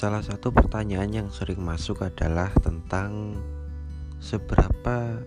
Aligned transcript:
Salah 0.00 0.24
satu 0.24 0.48
pertanyaan 0.48 1.12
yang 1.12 1.28
sering 1.28 1.60
masuk 1.60 2.00
adalah 2.00 2.48
tentang 2.64 3.36
seberapa 4.16 5.20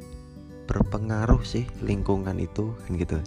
berpengaruh 0.65 1.46
sih 1.46 1.69
lingkungan 1.85 2.42
itu 2.42 2.73
kan 2.81 2.97
gitu. 2.97 3.21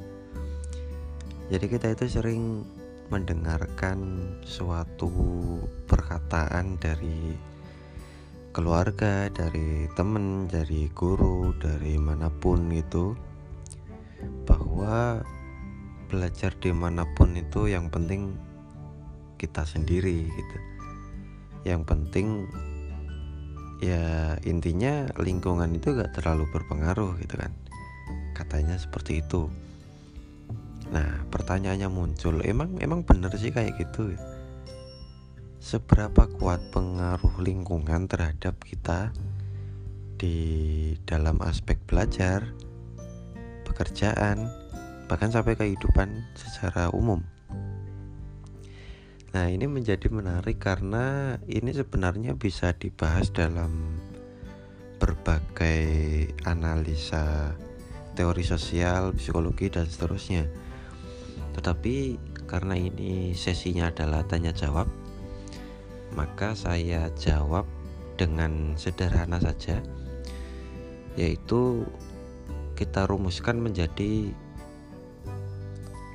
Jadi 1.46 1.70
kita 1.70 1.94
itu 1.94 2.10
sering 2.10 2.66
mendengarkan 3.14 4.26
suatu 4.42 5.06
perkataan 5.86 6.82
dari 6.82 7.38
keluarga, 8.50 9.30
dari 9.30 9.86
temen, 9.94 10.50
dari 10.50 10.90
guru, 10.90 11.54
dari 11.62 11.94
mana 11.94 12.26
pun 12.26 12.74
itu 12.74 13.14
bahwa 14.50 15.22
belajar 16.10 16.50
di 16.58 16.74
mana 16.74 17.06
pun 17.14 17.38
itu 17.38 17.70
yang 17.70 17.86
penting 17.86 18.34
kita 19.38 19.62
sendiri 19.62 20.26
gitu 20.26 20.75
yang 21.66 21.82
penting 21.82 22.46
ya 23.82 24.38
intinya 24.46 25.10
lingkungan 25.18 25.74
itu 25.74 25.92
gak 25.98 26.14
terlalu 26.14 26.46
berpengaruh 26.54 27.18
gitu 27.18 27.34
kan. 27.34 27.50
Katanya 28.38 28.78
seperti 28.78 29.26
itu. 29.26 29.50
Nah 30.94 31.26
pertanyaannya 31.34 31.90
muncul 31.90 32.38
emang 32.46 32.78
emang 32.78 33.02
bener 33.02 33.34
sih 33.34 33.50
kayak 33.50 33.74
gitu 33.82 34.14
ya? 34.14 34.20
seberapa 35.66 36.30
kuat 36.38 36.62
pengaruh 36.70 37.42
lingkungan 37.42 38.06
terhadap 38.06 38.54
kita 38.62 39.10
di 40.14 40.94
dalam 41.02 41.42
aspek 41.42 41.74
belajar 41.90 42.54
pekerjaan 43.66 44.46
bahkan 45.10 45.34
sampai 45.34 45.58
kehidupan 45.58 46.22
secara 46.38 46.86
umum 46.94 47.18
Nah, 49.36 49.52
ini 49.52 49.68
menjadi 49.68 50.08
menarik 50.08 50.64
karena 50.64 51.36
ini 51.44 51.68
sebenarnya 51.76 52.40
bisa 52.40 52.72
dibahas 52.72 53.28
dalam 53.28 54.00
berbagai 54.96 55.84
analisa 56.48 57.52
teori 58.16 58.40
sosial, 58.40 59.12
psikologi 59.12 59.68
dan 59.68 59.84
seterusnya. 59.84 60.48
Tetapi 61.52 62.16
karena 62.48 62.80
ini 62.80 63.36
sesinya 63.36 63.92
adalah 63.92 64.24
tanya 64.24 64.56
jawab, 64.56 64.88
maka 66.16 66.56
saya 66.56 67.12
jawab 67.20 67.68
dengan 68.16 68.72
sederhana 68.80 69.36
saja 69.36 69.84
yaitu 71.20 71.84
kita 72.72 73.04
rumuskan 73.04 73.60
menjadi 73.60 74.32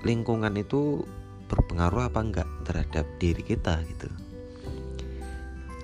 lingkungan 0.01 0.57
itu 0.57 1.05
berpengaruh 1.51 2.09
apa 2.09 2.19
enggak 2.25 2.49
terhadap 2.71 3.03
diri 3.19 3.43
kita 3.43 3.83
gitu. 3.91 4.07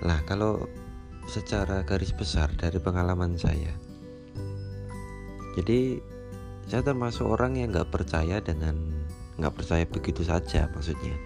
Lah 0.08 0.24
kalau 0.24 0.64
secara 1.28 1.84
garis 1.84 2.16
besar 2.16 2.48
dari 2.56 2.80
pengalaman 2.80 3.36
saya 3.36 3.76
jadi 5.58 5.98
saya 6.70 6.86
termasuk 6.86 7.26
orang 7.26 7.58
yang 7.58 7.74
nggak 7.74 7.90
percaya 7.90 8.38
dengan 8.46 8.78
nggak 9.42 9.58
percaya 9.58 9.90
begitu 9.90 10.22
saja 10.22 10.70
maksudnya. 10.70 11.18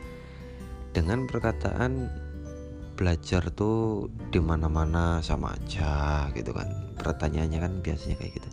Dengan 0.96 1.28
perkataan 1.28 2.08
belajar 2.96 3.52
tuh 3.52 4.08
di 4.32 4.40
mana-mana 4.40 5.20
sama 5.20 5.52
aja 5.52 6.32
gitu 6.32 6.56
kan. 6.56 6.96
Pertanyaannya 6.96 7.60
kan 7.60 7.74
biasanya 7.84 8.16
kayak 8.24 8.40
gitu. 8.40 8.50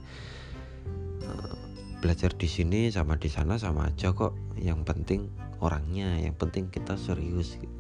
Eh, 1.31 1.55
belajar 2.03 2.35
di 2.35 2.51
sini 2.51 2.91
sama 2.91 3.15
di 3.15 3.31
sana 3.31 3.55
sama 3.55 3.87
aja 3.87 4.11
kok. 4.11 4.35
Yang 4.59 4.83
penting 4.83 5.21
orangnya 5.59 6.19
yang 6.19 6.35
penting 6.35 6.71
kita 6.71 6.95
serius 6.95 7.59
gitu. 7.59 7.77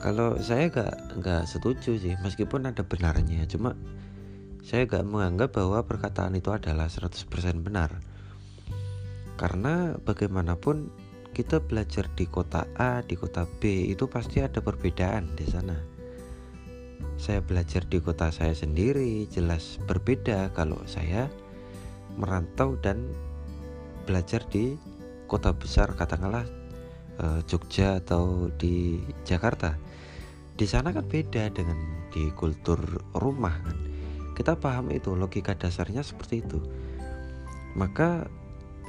kalau 0.00 0.40
saya 0.40 0.72
gak 0.72 1.20
nggak 1.20 1.44
setuju 1.44 2.00
sih 2.00 2.14
meskipun 2.24 2.68
ada 2.68 2.80
benarnya 2.84 3.44
cuma 3.46 3.76
saya 4.64 4.84
gak 4.88 5.04
menganggap 5.04 5.56
bahwa 5.56 5.84
perkataan 5.84 6.36
itu 6.36 6.52
adalah 6.52 6.88
100% 6.88 7.28
benar 7.60 8.00
karena 9.40 9.96
bagaimanapun 10.04 10.92
kita 11.30 11.62
belajar 11.62 12.10
di 12.18 12.26
kota 12.26 12.66
A, 12.76 13.00
di 13.00 13.16
kota 13.16 13.46
B 13.46 13.88
itu 13.88 14.04
pasti 14.10 14.42
ada 14.42 14.60
perbedaan 14.60 15.32
di 15.38 15.46
sana. 15.46 15.78
Saya 17.16 17.40
belajar 17.40 17.88
di 17.88 18.00
kota 18.04 18.28
saya 18.28 18.52
sendiri 18.52 19.24
jelas 19.32 19.80
berbeda 19.88 20.52
kalau 20.52 20.80
saya 20.84 21.32
merantau 22.20 22.76
dan 22.80 23.08
belajar 24.04 24.44
di 24.52 24.76
kota 25.30 25.54
besar 25.54 25.94
katakanlah 25.94 26.42
uh, 27.22 27.38
Jogja 27.46 28.02
atau 28.02 28.50
di 28.50 28.98
Jakarta. 29.22 29.78
Di 30.58 30.66
sana 30.66 30.90
kan 30.90 31.06
beda 31.06 31.54
dengan 31.54 31.78
di 32.10 32.34
kultur 32.34 32.82
rumah 33.14 33.54
kan? 33.62 33.78
Kita 34.34 34.58
paham 34.58 34.90
itu 34.90 35.14
logika 35.14 35.54
dasarnya 35.54 36.02
seperti 36.02 36.42
itu. 36.42 36.58
Maka 37.78 38.26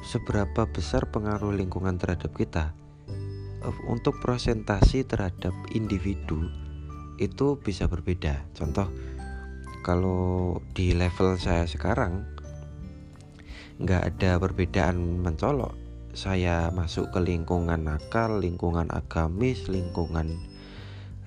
seberapa 0.02 0.66
besar 0.66 1.13
pengaruh 1.13 1.53
lingkungan 1.53 2.02
terhadap 2.02 2.34
kita 2.34 2.73
uh, 3.62 3.78
untuk 3.85 4.18
presentasi 4.18 5.06
terhadap 5.06 5.53
individu 5.78 6.50
itu 7.22 7.62
bisa 7.62 7.85
berbeda. 7.85 8.50
Contoh 8.58 8.90
kalau 9.85 10.58
di 10.73 10.97
level 10.97 11.38
saya 11.38 11.69
sekarang 11.69 12.25
nggak 13.81 14.13
ada 14.13 14.38
perbedaan 14.41 15.22
mencolok 15.22 15.80
saya 16.13 16.69
masuk 16.75 17.11
ke 17.16 17.19
lingkungan 17.23 17.88
nakal, 17.88 18.39
lingkungan 18.41 18.88
agamis, 18.91 19.67
lingkungan 19.72 20.39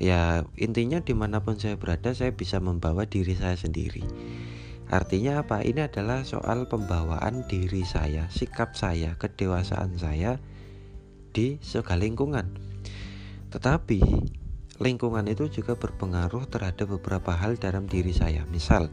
ya 0.03 0.43
intinya 0.59 0.99
di 0.99 1.15
mana 1.15 1.41
pun 1.47 1.55
saya 1.55 1.79
berada 1.79 2.11
saya 2.11 2.35
bisa 2.35 2.59
membawa 2.59 3.07
diri 3.07 3.35
saya 3.39 3.55
sendiri. 3.55 4.03
Artinya 4.93 5.41
apa? 5.41 5.65
Ini 5.65 5.89
adalah 5.89 6.29
soal 6.29 6.69
pembawaan 6.69 7.49
diri 7.49 7.89
saya, 7.89 8.29
sikap 8.29 8.77
saya, 8.77 9.17
kedewasaan 9.17 9.97
saya 9.97 10.37
di 11.33 11.57
segala 11.65 12.05
lingkungan. 12.05 12.53
Tetapi 13.49 14.01
lingkungan 14.85 15.25
itu 15.25 15.49
juga 15.49 15.75
berpengaruh 15.81 16.47
terhadap 16.53 17.01
beberapa 17.01 17.33
hal 17.33 17.57
dalam 17.57 17.89
diri 17.89 18.13
saya. 18.13 18.45
Misal, 18.53 18.93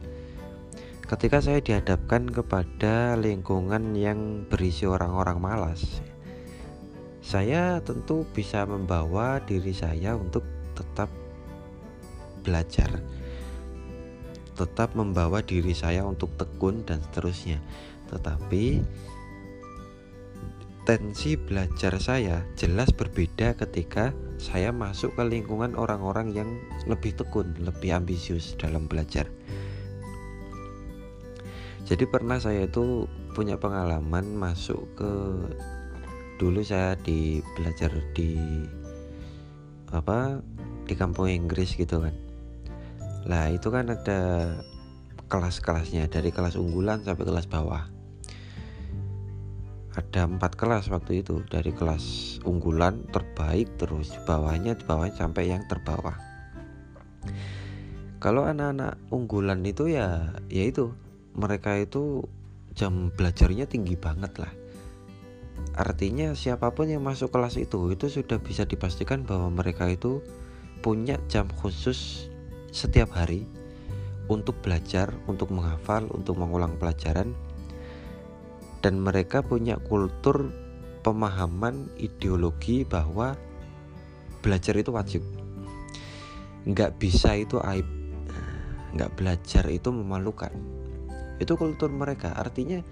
ketika 1.12 1.44
saya 1.44 1.60
dihadapkan 1.60 2.24
kepada 2.32 3.20
lingkungan 3.20 3.92
yang 3.92 4.48
berisi 4.48 4.88
orang-orang 4.88 5.36
malas 5.36 6.00
saya 7.20 7.84
tentu 7.84 8.24
bisa 8.32 8.64
membawa 8.64 9.38
diri 9.44 9.76
saya 9.76 10.16
untuk 10.16 10.42
tetap 10.72 11.12
belajar 12.40 13.04
tetap 14.56 14.92
membawa 14.92 15.40
diri 15.40 15.72
saya 15.72 16.04
untuk 16.04 16.32
tekun 16.36 16.84
dan 16.84 17.00
seterusnya. 17.00 17.58
Tetapi 18.12 18.84
tensi 20.84 21.38
belajar 21.38 21.96
saya 22.02 22.44
jelas 22.58 22.90
berbeda 22.92 23.54
ketika 23.56 24.10
saya 24.36 24.74
masuk 24.74 25.14
ke 25.14 25.22
lingkungan 25.22 25.78
orang-orang 25.78 26.34
yang 26.34 26.50
lebih 26.90 27.14
tekun, 27.14 27.54
lebih 27.62 27.94
ambisius 27.94 28.58
dalam 28.58 28.90
belajar 28.90 29.30
jadi 31.92 32.08
pernah 32.08 32.40
saya 32.40 32.64
itu 32.64 33.04
punya 33.36 33.60
pengalaman 33.60 34.32
masuk 34.32 34.80
ke 34.96 35.12
dulu 36.40 36.64
saya 36.64 36.96
di 36.96 37.44
belajar 37.52 37.92
di 38.16 38.32
apa 39.92 40.40
di 40.88 40.96
kampung 40.96 41.28
Inggris 41.28 41.76
gitu 41.76 42.00
kan. 42.00 42.16
Lah 43.28 43.52
itu 43.52 43.68
kan 43.68 43.92
ada 43.92 44.20
kelas-kelasnya 45.28 46.08
dari 46.08 46.32
kelas 46.32 46.56
unggulan 46.56 47.04
sampai 47.04 47.28
kelas 47.28 47.44
bawah. 47.44 47.84
Ada 49.92 50.24
empat 50.32 50.56
kelas 50.56 50.88
waktu 50.88 51.20
itu 51.20 51.44
dari 51.44 51.76
kelas 51.76 52.40
unggulan 52.48 53.04
terbaik 53.12 53.68
terus 53.76 54.16
bawahnya 54.24 54.80
bawahnya 54.80 55.28
sampai 55.28 55.52
yang 55.52 55.60
terbawah. 55.68 56.16
Kalau 58.16 58.48
anak-anak 58.48 58.96
unggulan 59.12 59.60
itu 59.68 59.92
ya 59.92 60.32
ya 60.48 60.64
itu 60.72 60.96
mereka 61.32 61.80
itu 61.80 62.24
jam 62.72 63.12
belajarnya 63.12 63.68
tinggi 63.68 63.96
banget 63.96 64.32
lah. 64.40 64.52
Artinya 65.72 66.36
siapa 66.36 66.72
pun 66.76 66.88
yang 66.88 67.00
masuk 67.04 67.32
kelas 67.32 67.56
itu 67.56 67.92
itu 67.92 68.08
sudah 68.08 68.40
bisa 68.40 68.68
dipastikan 68.68 69.24
bahwa 69.24 69.48
mereka 69.48 69.88
itu 69.88 70.20
punya 70.84 71.16
jam 71.32 71.48
khusus 71.48 72.28
setiap 72.72 73.12
hari 73.16 73.48
untuk 74.28 74.60
belajar, 74.60 75.12
untuk 75.28 75.52
menghafal, 75.52 76.08
untuk 76.12 76.36
mengulang 76.36 76.76
pelajaran. 76.76 77.32
Dan 78.82 78.98
mereka 78.98 79.46
punya 79.46 79.78
kultur 79.78 80.50
pemahaman 81.06 81.86
ideologi 82.02 82.82
bahwa 82.82 83.38
belajar 84.42 84.74
itu 84.74 84.90
wajib. 84.90 85.22
Nggak 86.66 86.98
bisa 86.98 87.38
itu 87.38 87.62
aib. 87.62 87.86
Nggak 88.92 89.14
belajar 89.16 89.64
itu 89.70 89.88
memalukan 89.94 90.81
itu 91.38 91.54
kultur 91.56 91.88
mereka 91.88 92.34
artinya 92.34 92.82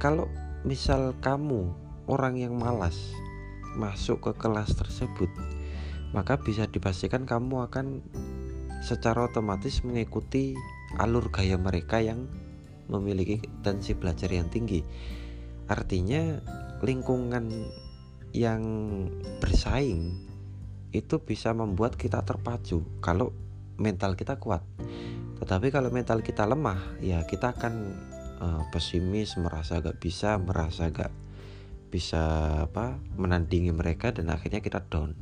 kalau 0.00 0.30
misal 0.64 1.12
kamu 1.20 1.72
orang 2.08 2.40
yang 2.40 2.56
malas 2.56 3.12
masuk 3.76 4.22
ke 4.30 4.32
kelas 4.38 4.72
tersebut 4.78 5.28
maka 6.14 6.38
bisa 6.38 6.70
dipastikan 6.70 7.26
kamu 7.26 7.66
akan 7.66 8.00
secara 8.84 9.26
otomatis 9.26 9.82
mengikuti 9.82 10.54
alur 11.02 11.32
gaya 11.34 11.58
mereka 11.58 11.98
yang 11.98 12.30
memiliki 12.86 13.40
tensi 13.64 13.96
belajar 13.96 14.30
yang 14.30 14.46
tinggi. 14.52 14.84
Artinya 15.66 16.38
lingkungan 16.84 17.48
yang 18.36 18.62
bersaing 19.40 20.12
itu 20.94 21.16
bisa 21.18 21.50
membuat 21.50 21.96
kita 21.98 22.22
terpacu 22.22 22.84
kalau 23.02 23.34
mental 23.80 24.14
kita 24.14 24.38
kuat. 24.38 24.62
Tetapi 25.44 25.68
kalau 25.68 25.92
mental 25.92 26.24
kita 26.24 26.48
lemah, 26.48 26.96
ya 27.04 27.20
kita 27.28 27.52
akan 27.52 27.74
uh, 28.40 28.62
pesimis, 28.72 29.36
merasa 29.36 29.76
gak 29.76 30.00
bisa, 30.00 30.40
merasa 30.40 30.88
gak 30.88 31.12
bisa 31.92 32.24
apa 32.64 32.96
menandingi 33.20 33.68
mereka 33.68 34.08
dan 34.08 34.32
akhirnya 34.32 34.64
kita 34.64 34.80
down. 34.88 35.12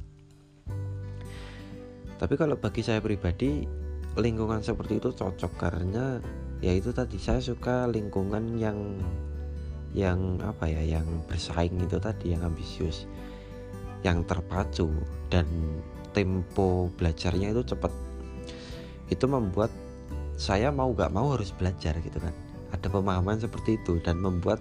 Tapi 2.23 2.39
kalau 2.39 2.55
bagi 2.55 2.87
saya 2.87 3.03
pribadi 3.03 3.67
lingkungan 4.15 4.63
seperti 4.63 5.03
itu 5.03 5.11
cocok 5.11 5.59
karena 5.59 6.23
ya 6.63 6.71
itu 6.71 6.95
tadi 6.95 7.19
saya 7.19 7.43
suka 7.43 7.91
lingkungan 7.91 8.63
yang 8.63 8.79
yang 9.91 10.39
apa 10.39 10.71
ya 10.71 11.03
yang 11.03 11.05
bersaing 11.27 11.83
itu 11.83 11.99
tadi 11.99 12.31
yang 12.31 12.47
ambisius 12.47 13.11
yang 14.07 14.23
terpacu 14.23 14.87
dan 15.35 15.51
tempo 16.15 16.95
belajarnya 16.95 17.51
itu 17.51 17.75
cepat 17.75 17.91
itu 19.11 19.27
membuat 19.27 19.75
saya 20.37 20.73
mau 20.75 20.91
gak 20.93 21.13
mau 21.13 21.33
harus 21.35 21.53
belajar 21.55 21.97
gitu 22.01 22.19
kan. 22.19 22.35
Ada 22.73 22.89
pemahaman 22.89 23.39
seperti 23.39 23.77
itu 23.77 24.01
dan 24.01 24.19
membuat 24.19 24.59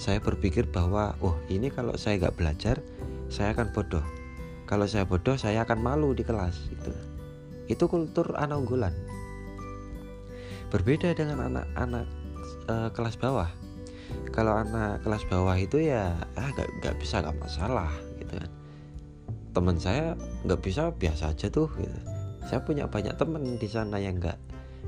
saya 0.00 0.18
berpikir 0.18 0.66
bahwa 0.66 1.14
oh 1.20 1.36
ini 1.52 1.68
kalau 1.68 1.92
saya 1.94 2.16
nggak 2.16 2.36
belajar 2.40 2.80
saya 3.30 3.54
akan 3.54 3.70
bodoh. 3.70 4.02
Kalau 4.66 4.88
saya 4.88 5.06
bodoh 5.06 5.38
saya 5.38 5.62
akan 5.62 5.78
malu 5.78 6.10
di 6.16 6.26
kelas 6.26 6.56
gitu. 6.72 6.90
Itu 7.70 7.86
kultur 7.86 8.34
anak 8.34 8.66
unggulan 8.66 8.94
berbeda 10.70 11.12
dengan 11.18 11.50
anak-anak 11.50 12.06
e, 12.70 12.74
kelas 12.94 13.18
bawah. 13.18 13.50
Kalau 14.30 14.54
anak 14.54 15.02
kelas 15.02 15.26
bawah 15.26 15.54
itu 15.58 15.82
ya 15.82 16.14
ah 16.38 16.50
nggak 16.54 16.96
bisa 17.02 17.22
nggak 17.22 17.36
masalah 17.42 17.90
gitu 18.22 18.38
kan. 18.38 18.50
Teman 19.50 19.76
saya 19.82 20.14
nggak 20.46 20.60
bisa 20.62 20.94
biasa 20.94 21.34
aja 21.34 21.50
tuh 21.50 21.66
gitu. 21.74 21.98
saya 22.46 22.66
punya 22.66 22.88
banyak 22.90 23.14
teman 23.14 23.58
di 23.60 23.68
sana 23.68 24.00
yang 24.00 24.18
nggak 24.18 24.34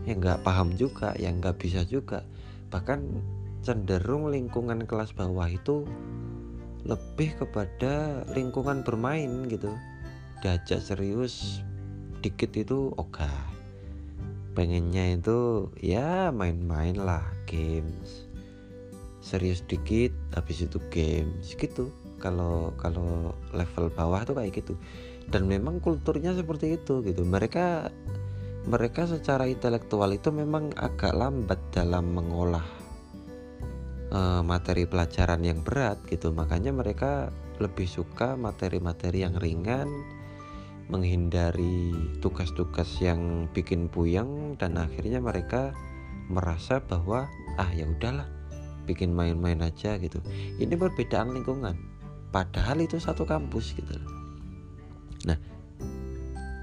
yang 0.07 0.19
nggak 0.19 0.43
paham 0.43 0.75
juga 0.75 1.15
yang 1.19 1.39
nggak 1.39 1.59
bisa 1.59 1.87
juga. 1.87 2.27
Bahkan 2.71 3.01
cenderung 3.63 4.31
lingkungan 4.31 4.85
kelas 4.87 5.15
bawah 5.15 5.47
itu 5.47 5.87
lebih 6.83 7.39
kepada 7.39 8.27
lingkungan 8.35 8.83
bermain 8.83 9.47
gitu. 9.47 9.71
Diajak 10.43 10.83
serius 10.83 11.63
dikit 12.23 12.55
itu 12.55 12.95
oke 12.95 13.27
pengennya 14.53 15.17
itu 15.17 15.69
ya 15.81 16.29
main-main 16.31 16.97
lah 16.97 17.25
games. 17.49 18.29
Serius 19.23 19.65
dikit 19.65 20.13
habis 20.37 20.67
itu 20.67 20.79
games 20.93 21.57
gitu. 21.57 21.89
Kalau 22.21 22.71
kalau 22.79 23.35
level 23.57 23.91
bawah 23.95 24.23
tuh 24.23 24.37
kayak 24.39 24.63
gitu. 24.63 24.75
Dan 25.33 25.49
memang 25.49 25.81
kulturnya 25.81 26.37
seperti 26.37 26.77
itu 26.77 27.01
gitu. 27.07 27.23
Mereka 27.25 27.89
mereka 28.63 29.11
secara 29.11 29.51
intelektual 29.51 30.11
itu 30.15 30.31
memang 30.31 30.71
agak 30.79 31.15
lambat 31.15 31.59
dalam 31.75 32.15
mengolah 32.15 32.63
uh, 34.15 34.41
materi 34.47 34.87
pelajaran 34.87 35.43
yang 35.43 35.63
berat 35.67 35.99
gitu. 36.07 36.31
Makanya 36.31 36.71
mereka 36.71 37.35
lebih 37.59 37.87
suka 37.91 38.39
materi-materi 38.39 39.27
yang 39.27 39.35
ringan 39.39 39.91
menghindari 40.91 41.95
tugas-tugas 42.21 43.01
yang 43.01 43.49
bikin 43.55 43.89
puyeng 43.89 44.59
dan 44.61 44.77
akhirnya 44.77 45.23
mereka 45.23 45.73
merasa 46.29 46.83
bahwa 46.85 47.27
ah 47.57 47.71
ya 47.73 47.89
udahlah 47.89 48.29
bikin 48.87 49.11
main-main 49.11 49.59
aja 49.63 49.99
gitu. 49.99 50.23
Ini 50.59 50.75
perbedaan 50.75 51.35
lingkungan. 51.35 51.79
Padahal 52.33 52.81
itu 52.81 52.97
satu 52.97 53.29
kampus 53.29 53.77
gitu 53.77 54.23
nah 55.23 55.39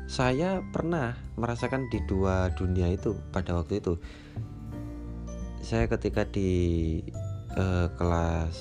saya 0.10 0.66
pernah 0.74 1.14
merasakan 1.38 1.86
di 1.94 2.02
dua 2.10 2.50
dunia 2.58 2.90
itu 2.90 3.14
pada 3.30 3.54
waktu 3.54 3.78
itu. 3.78 4.02
Saya 5.62 5.86
ketika 5.86 6.26
di 6.26 6.50
eh, 7.54 7.88
kelas 7.94 8.58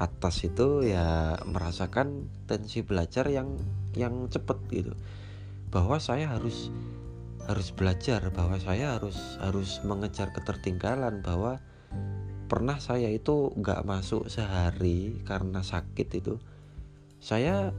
atas 0.00 0.42
itu 0.42 0.82
ya 0.88 1.36
merasakan 1.44 2.32
tensi 2.48 2.80
belajar 2.80 3.28
yang 3.28 3.60
yang 3.92 4.32
cepet 4.32 4.56
gitu. 4.72 4.96
Bahwa 5.68 6.00
saya 6.00 6.32
harus 6.32 6.72
harus 7.44 7.68
belajar 7.76 8.32
bahwa 8.32 8.56
saya 8.56 8.96
harus 8.96 9.36
harus 9.44 9.84
mengejar 9.84 10.32
ketertinggalan 10.32 11.20
bahwa 11.20 11.60
pernah 12.48 12.80
saya 12.80 13.12
itu 13.12 13.52
nggak 13.52 13.84
masuk 13.84 14.32
sehari 14.32 15.20
karena 15.28 15.60
sakit 15.60 16.08
itu 16.24 16.40
saya 17.20 17.76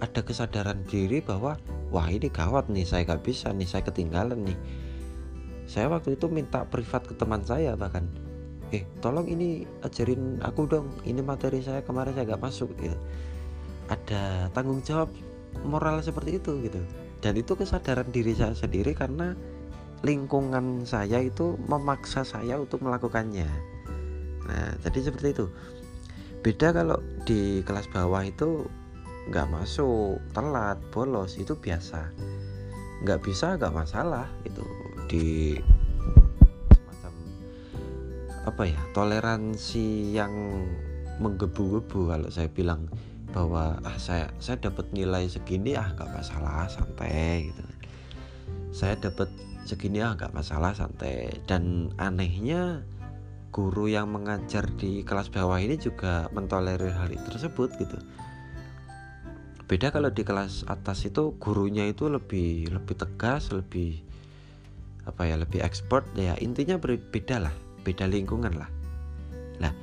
ada 0.00 0.20
kesadaran 0.20 0.84
diri 0.84 1.24
bahwa 1.24 1.56
wah 1.88 2.08
ini 2.10 2.28
gawat 2.28 2.68
nih 2.68 2.84
saya 2.84 3.08
nggak 3.08 3.24
bisa 3.24 3.52
nih 3.52 3.68
saya 3.68 3.82
ketinggalan 3.86 4.44
nih. 4.44 4.58
Saya 5.66 5.90
waktu 5.90 6.14
itu 6.14 6.30
minta 6.30 6.62
privat 6.68 7.08
ke 7.08 7.14
teman 7.18 7.42
saya 7.42 7.74
bahkan 7.74 8.06
eh 8.74 8.82
tolong 8.98 9.30
ini 9.30 9.62
ajarin 9.86 10.42
aku 10.42 10.66
dong 10.66 10.90
ini 11.06 11.22
materi 11.22 11.62
saya 11.62 11.82
kemarin 11.86 12.14
saya 12.14 12.34
gak 12.34 12.42
masuk 12.42 12.70
gitu. 12.78 12.98
Ada 13.86 14.50
tanggung 14.50 14.82
jawab 14.82 15.10
moral 15.62 16.02
seperti 16.02 16.38
itu 16.42 16.58
gitu. 16.66 16.82
Dan 17.22 17.38
itu 17.38 17.54
kesadaran 17.54 18.10
diri 18.10 18.34
saya 18.34 18.54
sendiri 18.54 18.92
karena 18.92 19.32
lingkungan 20.04 20.84
saya 20.84 21.22
itu 21.22 21.56
memaksa 21.66 22.26
saya 22.26 22.60
untuk 22.60 22.82
melakukannya. 22.84 23.48
Nah 24.46 24.76
jadi 24.82 25.10
seperti 25.10 25.28
itu. 25.32 25.46
Beda 26.42 26.70
kalau 26.70 27.02
di 27.26 27.62
kelas 27.66 27.90
bawah 27.90 28.22
itu 28.22 28.66
nggak 29.30 29.50
masuk 29.50 30.22
telat 30.30 30.78
bolos 30.94 31.38
itu 31.38 31.54
biasa. 31.58 32.10
Nggak 33.02 33.20
bisa 33.26 33.58
nggak 33.58 33.74
masalah 33.74 34.26
itu 34.46 34.64
di 35.06 35.26
apa 38.46 38.62
ya 38.62 38.78
toleransi 38.94 40.14
yang 40.14 40.30
menggebu-gebu 41.18 42.14
kalau 42.14 42.30
saya 42.30 42.46
bilang 42.46 42.86
bahwa 43.34 43.82
ah 43.82 43.98
saya 43.98 44.30
saya 44.38 44.70
dapat 44.70 44.86
nilai 44.94 45.26
segini 45.26 45.74
ah 45.74 45.90
nggak 45.98 46.14
masalah 46.14 46.70
santai 46.70 47.50
gitu 47.50 47.62
saya 48.76 48.94
dapat 49.00 49.32
segini 49.66 50.04
ah 50.04 50.12
nggak 50.12 50.36
masalah 50.36 50.76
santai. 50.76 51.32
Dan 51.48 51.90
anehnya 51.96 52.86
guru 53.50 53.88
yang 53.88 54.12
mengajar 54.12 54.68
di 54.76 55.00
kelas 55.00 55.32
bawah 55.32 55.56
ini 55.56 55.80
juga 55.80 56.28
mentolerir 56.36 56.92
hal 56.92 57.08
tersebut 57.08 57.72
gitu 57.80 57.96
beda 59.66 59.90
kalau 59.90 60.14
di 60.14 60.22
kelas 60.22 60.62
atas 60.70 61.02
itu 61.10 61.34
gurunya 61.42 61.90
itu 61.90 62.06
lebih 62.06 62.70
lebih 62.70 62.94
tegas 62.94 63.50
lebih 63.50 63.98
apa 65.06 65.26
ya 65.26 65.38
lebih 65.38 65.62
expert. 65.62 66.06
Ya 66.18 66.34
intinya 66.38 66.78
berbeda 66.78 67.42
lah 67.42 67.54
beda 67.82 68.06
lingkungan 68.06 68.54
lah. 68.54 68.70
Nah 69.62 69.74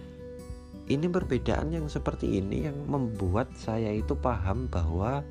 ini 0.87 1.07
perbedaan 1.07 1.71
yang 1.71 1.87
seperti 1.87 2.39
ini 2.39 2.67
yang 2.67 2.75
membuat 2.87 3.51
saya 3.55 3.91
itu 3.91 4.15
paham 4.15 4.67
bahwa 4.67 5.23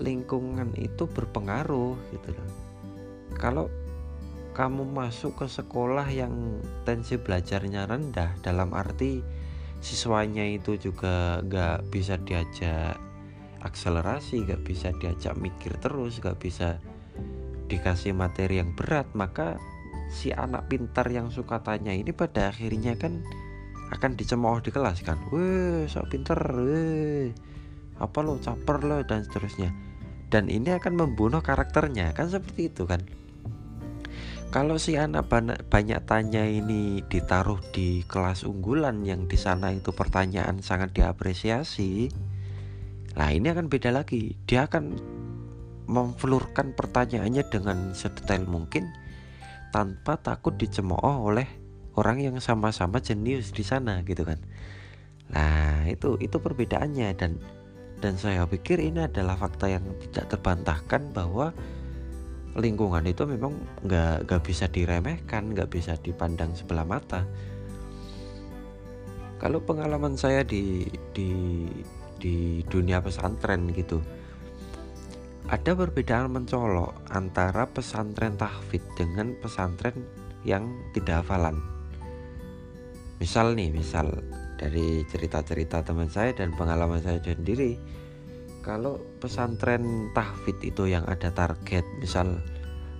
lingkungan 0.00 0.72
itu 0.80 1.04
berpengaruh 1.04 1.96
gitu 2.16 2.28
loh. 2.32 2.50
Kalau 3.36 3.66
kamu 4.56 4.88
masuk 4.88 5.36
ke 5.40 5.46
sekolah 5.48 6.08
yang 6.08 6.60
tensi 6.84 7.16
belajarnya 7.16 7.88
rendah 7.88 8.36
dalam 8.44 8.72
arti 8.76 9.24
siswanya 9.80 10.44
itu 10.44 10.76
juga 10.76 11.40
gak 11.48 11.88
bisa 11.88 12.20
diajak 12.20 13.00
akselerasi 13.60 14.44
gak 14.48 14.64
bisa 14.64 14.92
diajak 14.96 15.36
mikir 15.36 15.76
terus 15.78 16.20
gak 16.20 16.40
bisa 16.40 16.80
dikasih 17.70 18.12
materi 18.12 18.58
yang 18.58 18.74
berat 18.74 19.06
maka 19.14 19.60
si 20.10 20.34
anak 20.34 20.66
pintar 20.66 21.06
yang 21.06 21.30
suka 21.30 21.62
tanya 21.62 21.94
ini 21.94 22.10
pada 22.10 22.50
akhirnya 22.50 22.98
kan 22.98 23.22
akan 23.94 24.18
dicemooh 24.18 24.58
di 24.62 24.70
kelas 24.74 25.02
kan. 25.06 25.18
Weh 25.30 25.86
sok 25.86 26.14
pinter 26.14 26.38
weh 26.38 27.30
apa 28.00 28.18
lo 28.24 28.38
caper 28.42 28.82
lo 28.86 28.98
dan 29.06 29.22
seterusnya. 29.26 29.70
Dan 30.30 30.46
ini 30.46 30.70
akan 30.74 30.94
membunuh 30.94 31.42
karakternya 31.42 32.14
kan 32.14 32.30
seperti 32.30 32.70
itu 32.70 32.86
kan. 32.86 33.02
Kalau 34.50 34.82
si 34.82 34.98
anak 34.98 35.30
banyak 35.70 36.00
tanya 36.10 36.42
ini 36.42 37.06
ditaruh 37.06 37.62
di 37.70 38.02
kelas 38.02 38.42
unggulan 38.42 39.06
yang 39.06 39.30
di 39.30 39.38
sana 39.38 39.70
itu 39.70 39.94
pertanyaan 39.94 40.58
sangat 40.58 40.90
diapresiasi 40.90 42.10
nah 43.14 43.28
ini 43.30 43.50
akan 43.50 43.66
beda 43.66 43.90
lagi. 43.90 44.38
Dia 44.46 44.70
akan 44.70 44.84
memflurkan 45.90 46.78
pertanyaannya 46.78 47.44
dengan 47.50 47.78
sedetail 47.98 48.46
mungkin 48.46 48.86
tanpa 49.74 50.18
takut 50.22 50.54
dicemooh 50.54 51.26
oleh 51.26 51.46
orang 51.98 52.22
yang 52.22 52.36
sama-sama 52.38 53.02
jenius 53.02 53.50
di 53.50 53.66
sana 53.66 54.02
gitu 54.06 54.22
kan. 54.22 54.38
Nah 55.34 55.86
itu 55.90 56.14
itu 56.22 56.38
perbedaannya. 56.38 57.10
Dan 57.18 57.42
dan 57.98 58.14
saya 58.16 58.46
pikir 58.46 58.78
ini 58.80 59.04
adalah 59.04 59.34
fakta 59.36 59.66
yang 59.66 59.84
tidak 60.08 60.30
terbantahkan 60.32 61.10
bahwa 61.10 61.52
lingkungan 62.58 63.06
itu 63.06 63.22
memang 63.26 63.54
nggak 63.86 64.26
nggak 64.26 64.42
bisa 64.42 64.66
diremehkan 64.66 65.54
nggak 65.54 65.70
bisa 65.70 65.98
dipandang 65.98 66.54
sebelah 66.54 66.86
mata. 66.86 67.26
Kalau 69.40 69.62
pengalaman 69.64 70.14
saya 70.20 70.44
di 70.44 70.84
di 71.16 71.32
di 72.20 72.60
dunia 72.68 73.00
pesantren 73.00 73.72
gitu. 73.72 73.98
Ada 75.50 75.74
perbedaan 75.74 76.30
mencolok 76.30 77.10
antara 77.10 77.66
pesantren 77.66 78.38
tahfidz 78.38 78.86
dengan 78.94 79.34
pesantren 79.42 80.06
yang 80.46 80.68
tidak 80.94 81.26
hafalan. 81.26 81.58
Misal 83.18 83.58
nih 83.58 83.74
misal 83.74 84.22
dari 84.60 85.02
cerita-cerita 85.08 85.82
teman 85.82 86.12
saya 86.12 86.36
dan 86.36 86.52
pengalaman 86.54 87.00
saya 87.00 87.18
sendiri 87.24 87.80
kalau 88.60 89.00
pesantren 89.18 90.12
tahfidz 90.12 90.60
itu 90.68 90.92
yang 90.92 91.04
ada 91.08 91.32
target 91.32 91.84
misal 91.96 92.44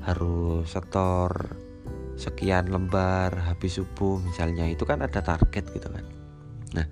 harus 0.01 0.65
setor 0.65 1.61
sekian 2.17 2.73
lembar 2.73 3.33
habis 3.33 3.81
subuh 3.81 4.21
misalnya 4.21 4.69
itu 4.69 4.85
kan 4.89 5.05
ada 5.05 5.21
target 5.21 5.65
gitu 5.73 5.89
kan. 5.89 6.05
Nah 6.77 6.87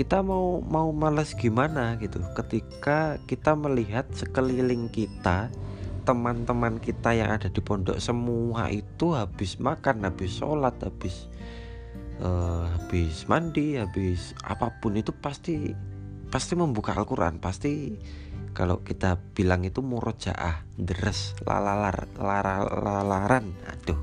kita 0.00 0.24
mau 0.24 0.64
mau 0.64 0.88
malas 0.96 1.36
gimana 1.36 1.92
gitu. 2.00 2.24
Ketika 2.32 3.20
kita 3.28 3.52
melihat 3.52 4.08
sekeliling 4.16 4.88
kita 4.88 5.52
teman-teman 6.08 6.80
kita 6.80 7.12
yang 7.12 7.36
ada 7.36 7.52
di 7.52 7.60
pondok 7.60 8.00
semua 8.00 8.72
itu 8.72 9.12
habis 9.12 9.60
makan 9.60 10.08
habis 10.08 10.40
sholat 10.40 10.72
habis 10.80 11.28
uh, 12.24 12.64
habis 12.64 13.28
mandi 13.28 13.76
habis 13.76 14.32
apa 14.40 14.72
pun 14.80 14.96
itu 14.96 15.12
pasti 15.12 15.76
pasti 16.32 16.56
membuka 16.56 16.96
Al-Quran. 16.96 17.36
Pasti 17.36 17.92
kalau 18.56 18.80
kita 18.80 19.20
bilang 19.36 19.68
itu 19.68 19.84
murojaah 19.84 20.64
deres 20.80 21.36
lalalar 21.44 22.08
lalaran. 22.16 23.52
Aduh 23.68 24.00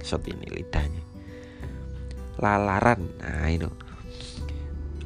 shot 0.00 0.24
ini 0.24 0.48
lidahnya. 0.48 1.04
Lalaran 2.40 3.04
nah 3.20 3.44
itu 3.52 3.68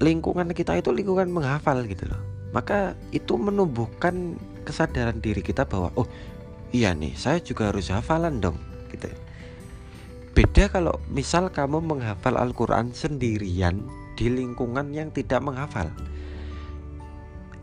lingkungan 0.01 0.51
kita 0.57 0.81
itu 0.81 0.91
lingkungan 0.91 1.29
menghafal 1.29 1.85
gitu 1.85 2.09
loh. 2.09 2.21
Maka 2.51 2.99
itu 3.15 3.37
menumbuhkan 3.37 4.35
kesadaran 4.67 5.21
diri 5.23 5.45
kita 5.45 5.69
bahwa 5.69 5.93
oh 5.95 6.09
iya 6.75 6.97
nih 6.97 7.15
saya 7.15 7.39
juga 7.39 7.71
harus 7.71 7.93
hafalan 7.93 8.41
dong 8.41 8.59
gitu. 8.91 9.07
Beda 10.35 10.73
kalau 10.73 10.97
misal 11.13 11.53
kamu 11.53 11.85
menghafal 11.85 12.41
Al-Quran 12.41 12.97
sendirian 12.97 13.85
di 14.17 14.33
lingkungan 14.33 14.91
yang 14.91 15.13
tidak 15.13 15.45
menghafal. 15.45 15.93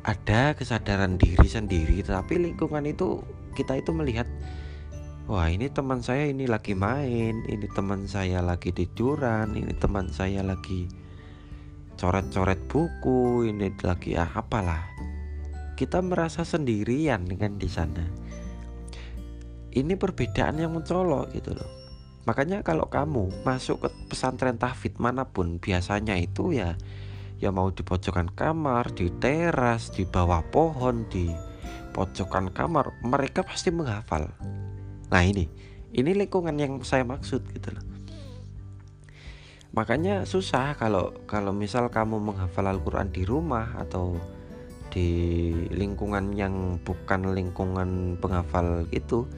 Ada 0.08 0.56
kesadaran 0.56 1.20
diri 1.20 1.48
sendiri 1.50 2.00
tapi 2.06 2.39
lingkungan 2.39 2.88
itu 2.88 3.20
kita 3.58 3.75
itu 3.75 3.91
melihat 3.91 4.29
wah 5.27 5.51
ini 5.51 5.67
teman 5.67 6.00
saya 6.00 6.32
ini 6.32 6.48
lagi 6.48 6.72
main 6.72 7.44
ini 7.44 7.67
teman 7.75 8.08
saya 8.08 8.39
lagi 8.39 8.72
tiduran 8.72 9.51
ini 9.51 9.75
teman 9.75 10.08
saya 10.08 10.39
lagi 10.46 10.88
coret-coret 11.98 12.62
buku 12.70 13.50
ini 13.50 13.74
lagi 13.82 14.13
ah, 14.16 14.30
apalah 14.38 14.86
kita 15.75 16.00
merasa 16.00 16.46
sendirian 16.46 17.25
dengan 17.25 17.58
di 17.58 17.68
sana 17.68 18.06
ini 19.74 19.94
perbedaan 19.98 20.62
yang 20.62 20.77
mencolok 20.77 21.34
gitu 21.34 21.58
loh 21.58 21.70
makanya 22.30 22.63
kalau 22.63 22.88
kamu 22.88 23.34
masuk 23.44 23.84
ke 23.84 23.89
pesantren 24.13 24.56
tahfidz 24.56 25.01
mana 25.01 25.25
pun 25.25 25.58
biasanya 25.58 26.16
itu 26.16 26.54
ya 26.54 26.77
ya 27.38 27.54
mau 27.54 27.70
di 27.70 27.86
pojokan 27.86 28.34
kamar, 28.34 28.89
di 28.98 29.13
teras, 29.13 29.94
di 29.94 30.04
bawah 30.10 30.42
pohon, 30.50 31.06
di 31.10 31.30
pojokan 31.94 32.50
kamar, 32.54 32.98
mereka 33.06 33.46
pasti 33.46 33.70
menghafal. 33.70 34.30
Nah 35.13 35.22
ini, 35.24 35.46
ini 35.94 36.12
lingkungan 36.18 36.58
yang 36.58 36.82
saya 36.82 37.06
maksud 37.06 37.46
gitu 37.54 37.74
loh. 37.74 37.97
Makanya 39.77 40.25
susah 40.25 40.74
kalau 40.74 41.13
kalau 41.29 41.53
misal 41.53 41.93
kamu 41.93 42.17
menghafal 42.17 42.65
Al-Quran 42.65 43.13
di 43.13 43.22
rumah 43.29 43.77
atau 43.77 44.17
di 44.89 45.53
lingkungan 45.69 46.34
yang 46.34 46.81
bukan 46.81 47.38
lingkungan 47.38 48.17
penghafal 48.17 48.89
itu 48.89 49.29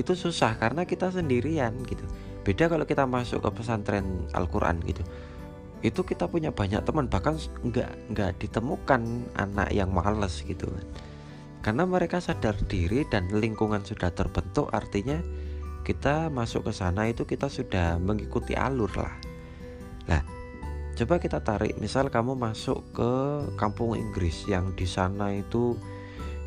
itu 0.00 0.16
susah 0.16 0.56
karena 0.56 0.88
kita 0.88 1.12
sendirian 1.12 1.76
gitu. 1.84 2.00
Beda 2.40 2.72
kalau 2.72 2.88
kita 2.88 3.04
masuk 3.04 3.44
ke 3.44 3.50
pesantren 3.52 4.24
Al-Quran 4.32 4.80
gitu. 4.88 5.04
Itu 5.84 6.08
kita 6.08 6.24
punya 6.24 6.56
banyak 6.56 6.80
teman 6.88 7.12
bahkan 7.12 7.36
nggak 7.60 8.16
nggak 8.16 8.32
ditemukan 8.40 9.28
anak 9.36 9.76
yang 9.76 9.92
males 9.92 10.40
gitu 10.40 10.72
kan. 10.72 10.86
Karena 11.60 11.84
mereka 11.84 12.16
sadar 12.24 12.56
diri 12.64 13.04
dan 13.12 13.28
lingkungan 13.28 13.84
sudah 13.84 14.08
terbentuk 14.08 14.72
artinya 14.72 15.20
kita 15.84 16.32
masuk 16.32 16.64
ke 16.64 16.72
sana 16.72 17.12
itu 17.12 17.28
kita 17.28 17.52
sudah 17.52 18.00
mengikuti 18.00 18.56
alur 18.56 18.88
lah 18.96 19.21
nah 20.06 20.22
coba 20.92 21.16
kita 21.18 21.40
tarik 21.40 21.80
misal 21.80 22.12
kamu 22.12 22.36
masuk 22.36 22.84
ke 22.92 23.12
kampung 23.56 23.96
Inggris 23.96 24.44
yang 24.44 24.76
di 24.76 24.84
sana 24.84 25.32
itu 25.32 25.74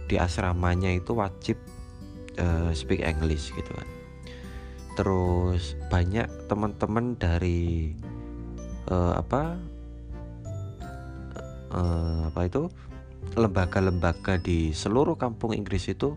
di 0.05 0.21
asramanya 0.21 0.93
itu 0.93 1.17
wajib 1.17 1.57
uh, 2.37 2.69
speak 2.71 3.01
English 3.01 3.51
gitu 3.57 3.71
kan. 3.73 3.89
Terus 4.95 5.75
banyak 5.91 6.47
teman-teman 6.47 7.19
dari 7.19 7.91
uh, 8.87 9.17
apa 9.19 9.59
uh, 11.73 12.31
apa 12.31 12.41
itu 12.47 12.71
lembaga-lembaga 13.35 14.39
di 14.39 14.71
seluruh 14.71 15.19
kampung 15.19 15.51
Inggris 15.51 15.91
itu 15.91 16.15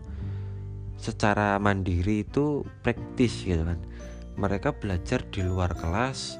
secara 0.95 1.59
mandiri 1.59 2.23
itu 2.23 2.63
praktis 2.85 3.43
gitu 3.43 3.65
kan. 3.65 3.79
Mereka 4.39 4.79
belajar 4.79 5.27
di 5.27 5.43
luar 5.43 5.75
kelas 5.75 6.39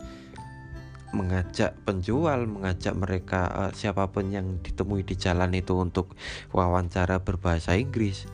mengajak 1.09 1.73
penjual 1.89 2.45
mengajak 2.45 2.93
mereka 2.93 3.49
uh, 3.49 3.71
siapa 3.73 4.13
pun 4.13 4.29
yang 4.29 4.61
ditemui 4.61 5.01
di 5.01 5.17
jalan 5.17 5.57
itu 5.57 5.73
untuk 5.73 6.13
wawancara 6.53 7.21
berbahasa 7.25 7.73
Inggris. 7.73 8.29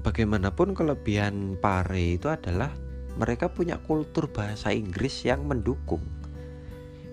Bagaimanapun 0.00 0.72
kelebihan 0.72 1.60
pare 1.60 2.16
itu 2.16 2.32
adalah 2.32 2.72
mereka 3.20 3.52
punya 3.52 3.76
kultur 3.84 4.32
bahasa 4.32 4.72
Inggris 4.72 5.28
yang 5.28 5.44
mendukung. 5.44 6.00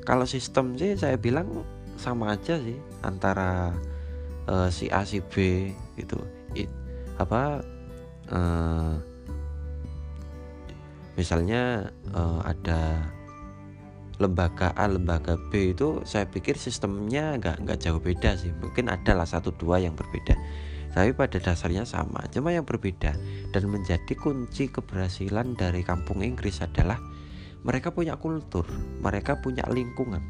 Kalau 0.07 0.23
sistem 0.23 0.79
sih 0.79 0.95
saya 0.95 1.19
bilang 1.19 1.67
sama 1.99 2.39
aja 2.39 2.55
sih 2.63 2.79
antara 3.03 3.75
uh, 4.47 4.71
si 4.71 4.87
A 4.87 5.03
si 5.03 5.19
B 5.19 5.67
gitu. 5.99 6.15
It, 6.55 6.71
apa 7.19 7.59
uh, 8.31 8.95
misalnya 11.19 11.91
uh, 12.15 12.39
ada 12.47 13.03
lembaga 14.17 14.73
A 14.73 14.89
lembaga 14.89 15.37
B 15.37 15.77
itu 15.77 16.01
saya 16.01 16.25
pikir 16.25 16.57
sistemnya 16.57 17.37
nggak 17.37 17.63
nggak 17.65 17.77
jauh 17.81 18.01
beda 18.01 18.37
sih. 18.37 18.49
Mungkin 18.49 18.89
ada 18.89 19.13
lah 19.13 19.29
satu 19.29 19.53
dua 19.53 19.77
yang 19.77 19.93
berbeda. 19.93 20.33
Tapi 20.97 21.13
pada 21.13 21.37
dasarnya 21.37 21.85
sama 21.85 22.25
cuma 22.33 22.49
yang 22.49 22.65
berbeda. 22.65 23.13
Dan 23.53 23.69
menjadi 23.69 24.17
kunci 24.17 24.73
keberhasilan 24.73 25.53
dari 25.53 25.85
kampung 25.85 26.25
Inggris 26.25 26.65
adalah 26.65 26.97
mereka 27.61 27.91
punya 27.91 28.15
kultur 28.15 28.63
mereka 29.01 29.37
punya 29.43 29.65
lingkungan. 29.67 30.21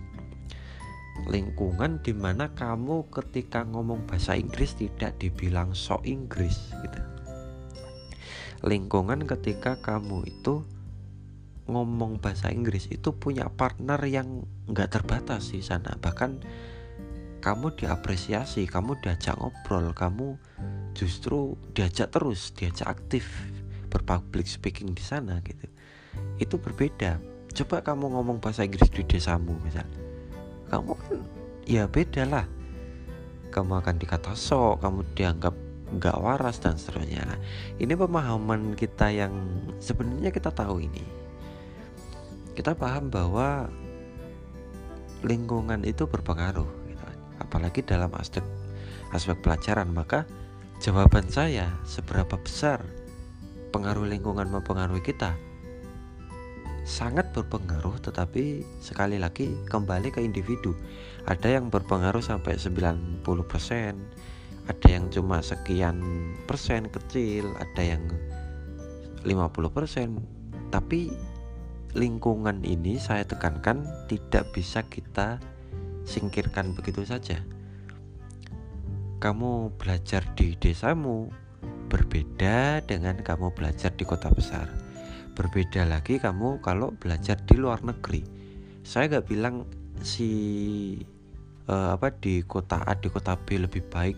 Lingkungan 1.27 2.01
di 2.06 2.13
mana 2.13 2.53
kamu 2.53 3.10
ketika 3.10 3.65
ngomong 3.65 4.06
bahasa 4.06 4.38
Inggris 4.38 4.77
tidak 4.77 5.17
dibilang 5.17 5.74
so 5.74 5.98
Inggris 6.06 6.72
gitu. 6.82 7.01
Lingkungan 8.65 9.25
ketika 9.25 9.77
kamu 9.82 10.25
itu 10.29 10.65
ngomong 11.68 12.24
bahasa 12.24 12.50
Inggris 12.50 12.88
itu 12.88 13.12
punya 13.16 13.52
partner 13.52 14.00
yang 14.08 14.48
nggak 14.72 15.00
terbatas 15.00 15.52
di 15.52 15.60
sana 15.60 15.96
bahkan 16.00 16.40
kamu 17.38 17.80
diapresiasi, 17.80 18.66
kamu 18.66 18.98
diajak 19.00 19.38
ngobrol, 19.38 19.94
kamu 19.94 20.36
justru 20.98 21.56
diajak 21.72 22.12
terus, 22.12 22.52
diajak 22.58 22.98
aktif 22.98 23.30
berpublic 23.88 24.50
speaking 24.50 24.92
di 24.92 25.04
sana 25.06 25.40
gitu. 25.46 25.70
Itu 26.42 26.60
berbeda. 26.60 27.22
Coba 27.56 27.82
kamu 27.82 28.14
ngomong 28.14 28.38
bahasa 28.44 28.68
Inggris 28.68 28.92
di 28.92 29.06
desamu 29.06 29.56
misal. 29.64 29.88
Kamu 30.68 30.92
kan 30.98 31.18
ya 31.64 31.88
beda 31.88 32.28
lah. 32.28 32.46
Kamu 33.48 33.80
akan 33.80 33.96
dikata 33.96 34.36
sok, 34.36 34.84
kamu 34.84 35.08
dianggap 35.16 35.56
nggak 35.88 36.18
waras 36.20 36.60
dan 36.60 36.76
seterusnya. 36.76 37.24
Ini 37.80 37.96
pemahaman 37.96 38.76
kita 38.76 39.08
yang 39.08 39.32
sebenarnya 39.80 40.36
kita 40.36 40.52
tahu 40.52 40.84
ini. 40.84 41.26
Kita 42.58 42.74
paham 42.74 43.14
bahwa 43.14 43.70
lingkungan 45.22 45.86
itu 45.86 46.10
berpengaruh 46.10 46.66
apalagi 47.38 47.86
dalam 47.86 48.10
aspek 48.18 48.42
aspek 49.14 49.38
pelajaran. 49.46 49.94
Maka 49.94 50.26
jawaban 50.82 51.30
saya 51.30 51.70
seberapa 51.86 52.34
besar 52.42 52.82
pengaruh 53.70 54.10
lingkungan 54.10 54.50
mempengaruhi 54.50 55.06
kita 55.06 55.38
sangat 56.82 57.30
berpengaruh 57.30 58.02
tetapi 58.02 58.66
sekali 58.82 59.22
lagi 59.22 59.54
kembali 59.70 60.10
ke 60.10 60.26
individu. 60.26 60.74
Ada 61.30 61.62
yang 61.62 61.70
berpengaruh 61.70 62.26
sampai 62.26 62.58
90% 62.58 63.22
ada 64.66 64.88
yang 64.90 65.14
cuma 65.14 65.46
sekian 65.46 66.02
persen 66.50 66.90
kecil 66.90 67.54
ada 67.62 67.86
yang 67.86 68.02
50% 69.22 70.74
tapi 70.74 71.14
lingkungan 71.98 72.62
ini 72.62 73.01
saya 73.01 73.25
tekankan 73.25 73.82
tidak 74.06 74.54
bisa 74.54 74.86
kita 74.86 75.42
singkirkan 76.06 76.77
begitu 76.77 77.01
saja. 77.04 77.42
Kamu 79.18 79.74
belajar 79.82 80.22
di 80.38 80.54
desamu 80.62 81.34
berbeda 81.89 82.86
dengan 82.86 83.18
kamu 83.18 83.50
belajar 83.58 83.89
di 83.98 84.06
kota 84.06 84.30
besar. 84.30 84.70
Berbeda 85.34 85.89
lagi 85.89 86.22
kamu 86.22 86.62
kalau 86.62 86.94
belajar 86.94 87.42
di 87.42 87.58
luar 87.58 87.82
negeri. 87.82 88.22
Saya 88.86 89.18
nggak 89.18 89.27
bilang 89.27 89.66
si 90.06 90.30
uh, 91.66 91.98
apa 91.98 92.13
di 92.13 92.46
kota 92.46 92.86
A 92.86 92.94
di 92.94 93.10
kota 93.10 93.34
B 93.34 93.58
lebih 93.58 93.82
baik 93.89 94.18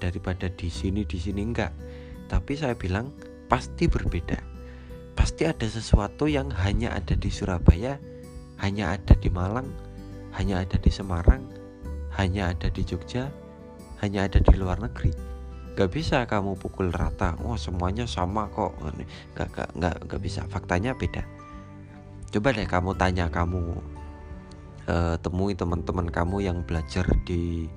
daripada 0.00 0.48
di 0.48 0.72
sini 0.72 1.04
di 1.04 1.20
sini 1.20 1.44
enggak. 1.44 1.72
Tapi 2.32 2.56
saya 2.56 2.72
bilang 2.72 3.12
pasti 3.44 3.92
berbeda 3.92 4.49
pasti 5.20 5.44
ada 5.44 5.68
sesuatu 5.68 6.24
yang 6.32 6.48
hanya 6.48 6.96
ada 6.96 7.12
di 7.12 7.28
Surabaya 7.28 8.00
hanya 8.64 8.96
ada 8.96 9.12
di 9.12 9.28
Malang 9.28 9.68
hanya 10.32 10.64
ada 10.64 10.80
di 10.80 10.88
Semarang 10.88 11.44
hanya 12.16 12.56
ada 12.56 12.72
di 12.72 12.80
Jogja 12.80 13.28
hanya 14.00 14.24
ada 14.24 14.40
di 14.40 14.56
luar 14.56 14.80
negeri. 14.80 15.12
Gak 15.76 15.92
bisa 15.92 16.24
kamu 16.24 16.56
pukul 16.56 16.88
rata 16.88 17.36
oh 17.44 17.60
semuanya 17.60 18.08
sama 18.08 18.48
kok. 18.48 18.72
Gak, 19.36 19.48
gak, 19.52 19.70
gak, 19.76 19.96
gak 20.08 20.20
bisa. 20.24 20.40
Faktanya 20.48 20.96
beda. 20.96 21.20
Coba 22.32 22.56
deh 22.56 22.64
kamu 22.64 22.96
tanya 22.96 23.28
kamu 23.28 23.76
uh, 24.88 25.20
temui 25.20 25.52
teman-teman 25.52 26.08
kamu 26.08 26.48
yang 26.48 26.64
belajar 26.64 27.04
di 27.28 27.68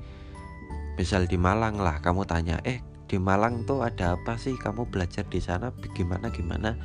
misal 0.95 1.27
di 1.27 1.35
Malang 1.35 1.75
lah. 1.75 1.99
Kamu 1.99 2.23
tanya 2.23 2.63
eh 2.63 2.79
di 3.11 3.19
Malang 3.19 3.67
tuh 3.67 3.83
ada 3.83 4.15
apa 4.15 4.39
sih? 4.39 4.55
Kamu 4.55 4.87
belajar 4.87 5.27
di 5.27 5.43
sana 5.43 5.75
gimana 5.91 6.31
gimana 6.31 6.79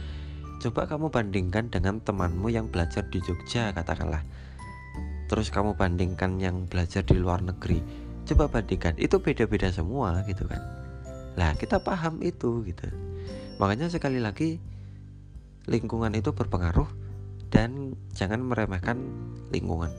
coba 0.58 0.90
kamu 0.90 1.10
bandingkan 1.10 1.70
dengan 1.70 2.02
temanmu 2.02 2.50
yang 2.50 2.66
belajar 2.70 3.06
di 3.08 3.22
Jogja 3.22 3.70
katakanlah 3.72 4.22
terus 5.30 5.52
kamu 5.54 5.78
bandingkan 5.78 6.38
yang 6.42 6.66
belajar 6.66 7.06
di 7.06 7.18
luar 7.18 7.40
negeri 7.42 7.80
coba 8.26 8.50
bandingkan 8.50 8.98
itu 8.98 9.18
beda-beda 9.22 9.70
semua 9.70 10.20
gitu 10.26 10.44
kan 10.44 10.60
Nah, 11.38 11.54
kita 11.54 11.78
paham 11.78 12.18
itu 12.18 12.66
gitu. 12.66 12.90
Makanya 13.62 13.86
sekali 13.86 14.18
lagi 14.18 14.58
lingkungan 15.70 16.10
itu 16.18 16.34
berpengaruh 16.34 16.90
dan 17.54 17.94
jangan 18.10 18.42
meremehkan 18.42 18.98
lingkungan. 19.54 19.94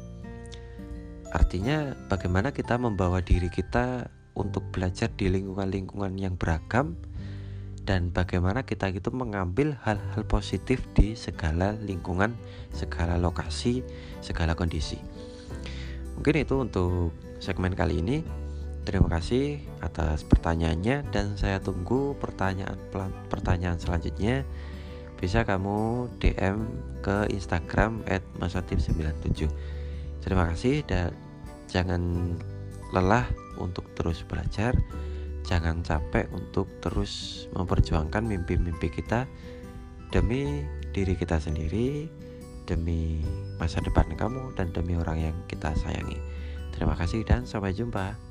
Artinya 1.31 1.95
bagaimana 2.11 2.51
kita 2.51 2.75
membawa 2.75 3.23
diri 3.23 3.47
kita 3.47 4.11
untuk 4.35 4.67
belajar 4.75 5.07
di 5.15 5.31
lingkungan-lingkungan 5.31 6.19
yang 6.19 6.35
beragam 6.35 6.99
dan 7.89 8.13
bagaimana 8.13 8.69
kita 8.69 8.93
itu 8.93 9.09
mengambil 9.09 9.73
hal-hal 9.81 10.21
positif 10.29 10.85
di 10.93 11.17
segala 11.17 11.73
lingkungan, 11.81 12.37
segala 12.69 13.17
lokasi, 13.17 13.81
segala 14.21 14.53
kondisi. 14.53 15.01
Mungkin 16.13 16.35
itu 16.37 16.53
untuk 16.61 17.17
segmen 17.41 17.73
kali 17.73 18.05
ini. 18.05 18.21
Terima 18.85 19.09
kasih 19.09 19.57
atas 19.81 20.21
pertanyaannya 20.21 21.09
dan 21.09 21.33
saya 21.33 21.57
tunggu 21.57 22.13
pertanyaan 22.21 22.77
pertanyaan 23.25 23.81
selanjutnya. 23.81 24.45
Bisa 25.17 25.41
kamu 25.41 26.13
DM 26.21 26.69
ke 27.01 27.25
Instagram 27.33 28.05
@masatip97. 28.37 29.49
Terima 30.21 30.45
kasih 30.53 30.85
dan 30.85 31.09
jangan 31.65 32.37
lelah 32.93 33.25
untuk 33.57 33.89
terus 33.97 34.21
belajar. 34.29 34.77
Jangan 35.49 35.81
capek 35.81 36.29
untuk 36.29 36.69
terus 36.77 37.45
memperjuangkan 37.57 38.21
mimpi-mimpi 38.21 38.93
kita 38.93 39.25
demi 40.13 40.61
diri 40.93 41.17
kita 41.17 41.41
sendiri, 41.41 42.05
demi 42.69 43.25
masa 43.57 43.81
depan 43.81 44.13
kamu 44.13 44.53
dan 44.53 44.69
demi 44.69 44.93
orang 44.93 45.33
yang 45.33 45.35
kita 45.49 45.73
sayangi. 45.73 46.21
Terima 46.69 46.93
kasih 46.93 47.25
dan 47.25 47.49
sampai 47.49 47.73
jumpa. 47.73 48.28